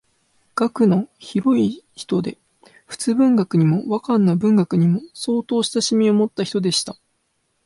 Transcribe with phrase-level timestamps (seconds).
[0.55, 2.39] 学の広い人で
[2.87, 6.97] 仏文学にも和漢の文学にも相当親しみをもった人でした